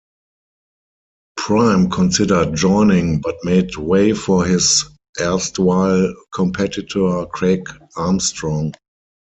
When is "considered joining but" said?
1.91-3.35